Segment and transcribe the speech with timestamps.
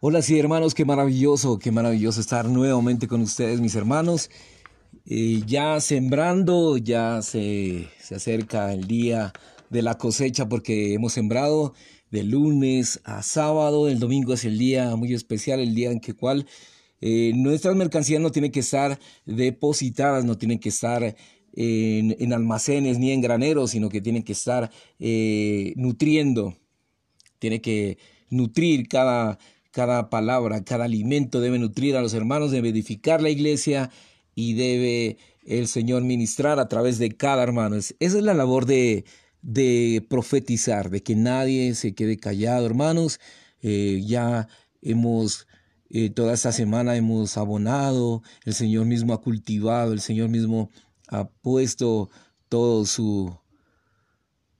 [0.00, 4.30] Hola sí hermanos, qué maravilloso, qué maravilloso estar nuevamente con ustedes mis hermanos.
[5.06, 9.32] Eh, ya sembrando, ya se, se acerca el día
[9.70, 11.74] de la cosecha porque hemos sembrado
[12.12, 16.14] de lunes a sábado, el domingo es el día muy especial, el día en que
[16.14, 16.46] cual
[17.00, 21.16] eh, nuestras mercancías no tienen que estar depositadas, no tienen que estar
[21.54, 24.70] en, almacenes ni en graneros, sino que tienen que estar
[25.00, 26.56] eh, nutriendo,
[27.40, 27.98] tiene que
[28.30, 29.38] nutrir cada
[29.78, 33.90] cada palabra, cada alimento debe nutrir a los hermanos, debe edificar la iglesia
[34.34, 37.76] y debe el Señor ministrar a través de cada hermano.
[37.76, 39.04] Esa es la labor de,
[39.40, 43.20] de profetizar, de que nadie se quede callado, hermanos.
[43.62, 44.48] Eh, ya
[44.82, 45.46] hemos,
[45.90, 50.70] eh, toda esta semana hemos abonado, el Señor mismo ha cultivado, el Señor mismo
[51.06, 52.10] ha puesto
[52.48, 53.32] todo su,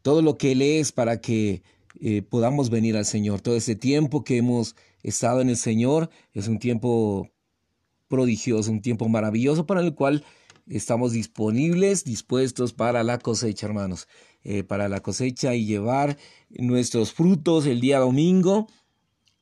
[0.00, 1.62] todo lo que Él es para que
[2.00, 3.42] eh, podamos venir al Señor.
[3.42, 6.10] Todo ese tiempo que hemos estado en el Señor.
[6.32, 7.28] Es un tiempo
[8.08, 10.24] prodigioso, un tiempo maravilloso para el cual
[10.68, 14.08] estamos disponibles, dispuestos para la cosecha, hermanos,
[14.44, 16.18] eh, para la cosecha y llevar
[16.50, 18.68] nuestros frutos el día domingo.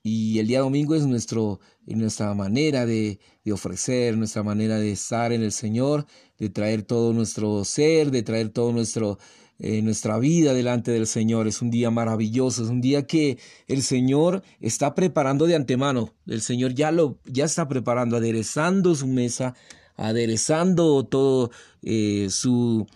[0.03, 5.31] Y el día domingo es nuestro, nuestra manera de, de ofrecer, nuestra manera de estar
[5.33, 6.07] en el Señor,
[6.39, 9.19] de traer todo nuestro ser, de traer todo nuestro,
[9.61, 11.47] eh, nuestra vida delante del Señor.
[11.47, 16.15] Es un día maravilloso, es un día que el Señor está preparando de antemano.
[16.27, 19.55] El Señor ya lo ya está preparando, aderezando su mesa,
[19.97, 21.51] aderezando todo
[21.83, 22.87] eh, su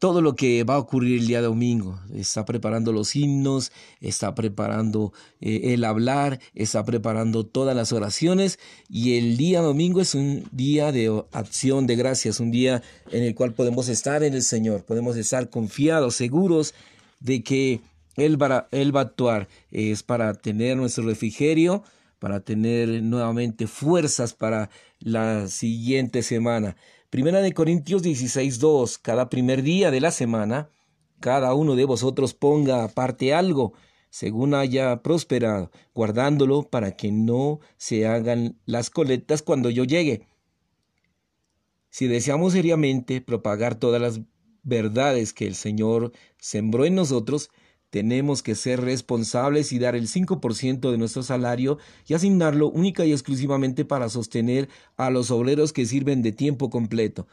[0.00, 2.00] todo lo que va a ocurrir el día domingo.
[2.14, 3.70] Está preparando los himnos,
[4.00, 10.14] está preparando eh, el hablar, está preparando todas las oraciones y el día domingo es
[10.14, 14.42] un día de acción de gracias, un día en el cual podemos estar en el
[14.42, 16.74] Señor, podemos estar confiados, seguros
[17.20, 17.82] de que
[18.16, 19.48] Él va, él va a actuar.
[19.70, 21.84] Es para tener nuestro refrigerio,
[22.18, 26.74] para tener nuevamente fuerzas para la siguiente semana.
[27.10, 29.00] Primera de Corintios 16.2.
[29.02, 30.70] Cada primer día de la semana,
[31.18, 33.72] cada uno de vosotros ponga aparte algo,
[34.10, 40.28] según haya prosperado, guardándolo para que no se hagan las colectas cuando yo llegue.
[41.88, 44.20] Si deseamos seriamente propagar todas las
[44.62, 47.50] verdades que el Señor sembró en nosotros,
[47.90, 53.12] tenemos que ser responsables y dar el 5% de nuestro salario y asignarlo única y
[53.12, 57.26] exclusivamente para sostener a los obreros que sirven de tiempo completo.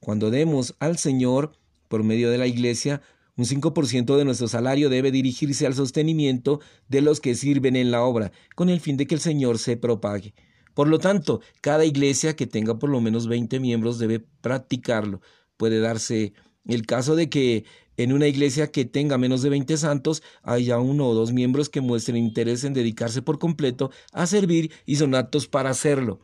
[0.00, 1.52] Cuando demos al Señor,
[1.88, 3.00] por medio de la Iglesia,
[3.36, 8.02] un 5% de nuestro salario debe dirigirse al sostenimiento de los que sirven en la
[8.02, 10.34] obra, con el fin de que el Señor se propague.
[10.74, 15.20] Por lo tanto, cada iglesia que tenga por lo menos 20 miembros debe practicarlo.
[15.56, 16.32] Puede darse
[16.66, 17.64] el caso de que
[17.96, 21.80] en una iglesia que tenga menos de 20 santos haya uno o dos miembros que
[21.80, 26.20] muestren interés en dedicarse por completo a servir y son aptos para hacerlo.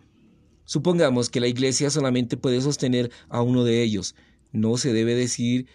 [0.65, 4.15] Supongamos que la iglesia solamente puede sostener a uno de ellos.
[4.53, 5.67] No se debe decir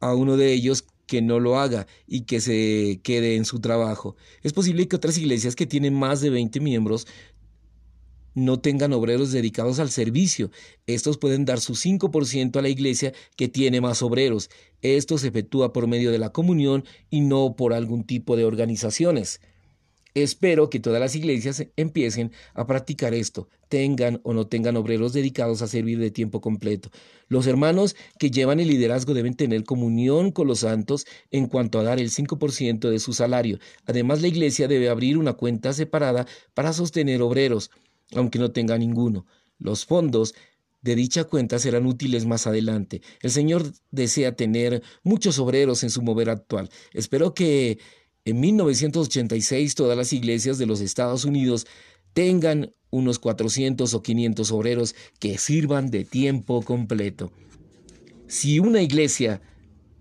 [0.00, 4.14] a uno de ellos que no lo haga y que se quede en su trabajo.
[4.42, 7.08] Es posible que otras iglesias que tienen más de 20 miembros
[8.34, 10.50] no tengan obreros dedicados al servicio.
[10.86, 14.50] Estos pueden dar su 5% a la iglesia que tiene más obreros.
[14.82, 19.40] Esto se efectúa por medio de la comunión y no por algún tipo de organizaciones.
[20.14, 25.62] Espero que todas las iglesias empiecen a practicar esto, tengan o no tengan obreros dedicados
[25.62, 26.90] a servir de tiempo completo.
[27.28, 31.84] Los hermanos que llevan el liderazgo deben tener comunión con los santos en cuanto a
[31.84, 33.60] dar el 5% de su salario.
[33.86, 37.70] Además, la iglesia debe abrir una cuenta separada para sostener obreros
[38.14, 39.26] aunque no tenga ninguno.
[39.58, 40.34] Los fondos
[40.82, 43.02] de dicha cuenta serán útiles más adelante.
[43.20, 46.70] El Señor desea tener muchos obreros en su mover actual.
[46.92, 47.78] Espero que
[48.24, 51.66] en 1986 todas las iglesias de los Estados Unidos
[52.12, 57.30] tengan unos 400 o 500 obreros que sirvan de tiempo completo.
[58.26, 59.40] Si una iglesia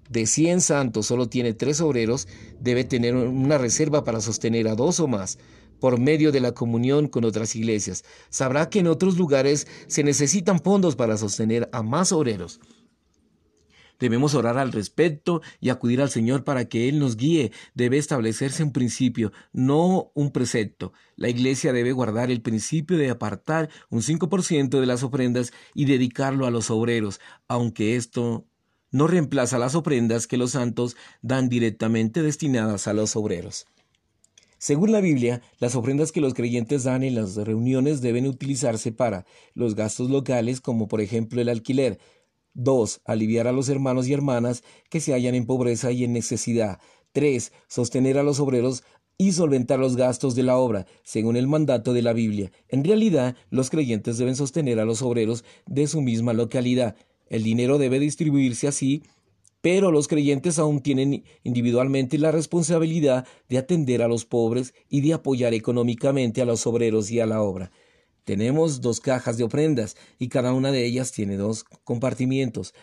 [0.10, 2.28] de 100 santos solo tiene tres obreros,
[2.60, 5.38] debe tener una reserva para sostener a dos o más
[5.80, 8.04] por medio de la comunión con otras iglesias.
[8.30, 12.60] Sabrá que en otros lugares se necesitan fondos para sostener a más obreros.
[14.00, 17.52] Debemos orar al respecto y acudir al Señor para que Él nos guíe.
[17.74, 20.94] Debe establecerse un principio, no un precepto.
[21.18, 26.46] La iglesia debe guardar el principio de apartar un 5% de las ofrendas y dedicarlo
[26.46, 28.46] a los obreros, aunque esto
[28.92, 33.68] no reemplaza las ofrendas que los santos dan directamente destinadas a los obreros.
[34.60, 39.26] Según la Biblia, las ofrendas que los creyentes dan en las reuniones deben utilizarse para
[39.54, 41.98] los gastos locales, como por ejemplo el alquiler.
[42.56, 43.02] 2.
[43.06, 46.80] Aliviar a los hermanos y hermanas que se hallan en pobreza y en necesidad.
[47.14, 47.54] 3.
[47.70, 48.84] Sostener a los obreros
[49.18, 52.52] y solventar los gastos de la obra, según el mandato de la Biblia.
[52.68, 56.98] En realidad, los creyentes deben sostener a los obreros de su misma localidad.
[57.28, 59.04] El dinero debe distribuirse así,
[59.62, 65.14] pero los creyentes aún tienen individualmente la responsabilidad de atender a los pobres y de
[65.14, 67.72] apoyar económicamente a los obreros y a la obra.
[68.24, 72.74] Tenemos dos cajas de ofrendas y cada una de ellas tiene dos compartimientos.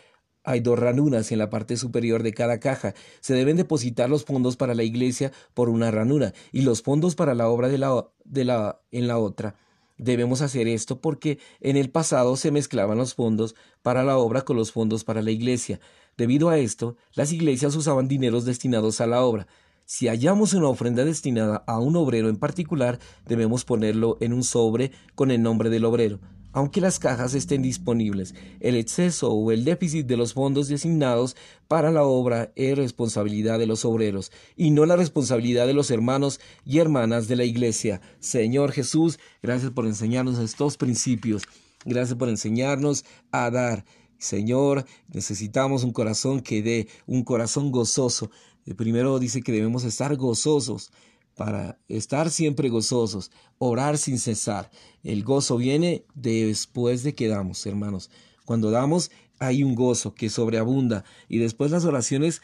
[0.42, 2.94] Hay dos ranuras en la parte superior de cada caja.
[3.20, 7.34] Se deben depositar los fondos para la iglesia por una ranura y los fondos para
[7.34, 9.56] la obra en la otra.
[9.98, 14.56] Debemos hacer esto porque en el pasado se mezclaban los fondos para la obra con
[14.56, 15.80] los fondos para la iglesia.
[16.16, 19.46] Debido a esto, las iglesias usaban dineros destinados a la obra.
[19.84, 24.92] Si hallamos una ofrenda destinada a un obrero en particular, debemos ponerlo en un sobre
[25.14, 26.18] con el nombre del obrero
[26.56, 28.34] aunque las cajas estén disponibles.
[28.60, 31.36] El exceso o el déficit de los fondos designados
[31.68, 36.40] para la obra es responsabilidad de los obreros y no la responsabilidad de los hermanos
[36.64, 38.00] y hermanas de la iglesia.
[38.20, 41.42] Señor Jesús, gracias por enseñarnos estos principios.
[41.84, 43.84] Gracias por enseñarnos a dar.
[44.18, 48.30] Señor, necesitamos un corazón que dé, un corazón gozoso.
[48.64, 50.90] El primero dice que debemos estar gozosos
[51.34, 54.70] para estar siempre gozosos, orar sin cesar.
[55.02, 58.10] El gozo viene después de que damos, hermanos.
[58.44, 62.40] Cuando damos hay un gozo que sobreabunda y después las oraciones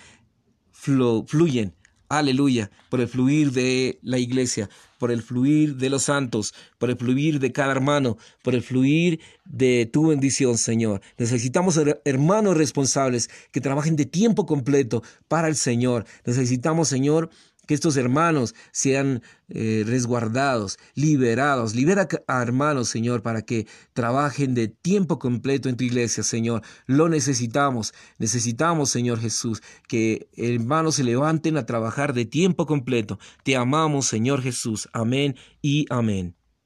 [0.72, 1.74] fluyen.
[2.12, 4.68] Aleluya, por el fluir de la iglesia,
[4.98, 9.18] por el fluir de los santos, por el fluir de cada hermano, por el fluir
[9.46, 11.00] de tu bendición, Señor.
[11.16, 16.04] Necesitamos hermanos responsables que trabajen de tiempo completo para el Señor.
[16.26, 17.30] Necesitamos, Señor,
[17.66, 21.74] que estos hermanos sean eh, resguardados, liberados.
[21.74, 26.62] Libera a hermanos, Señor, para que trabajen de tiempo completo en tu iglesia, Señor.
[26.86, 27.94] Lo necesitamos.
[28.18, 33.18] Necesitamos, Señor Jesús, que hermanos se levanten a trabajar de tiempo completo.
[33.44, 34.88] Te amamos, Señor Jesús.
[34.92, 36.41] Amén y amén.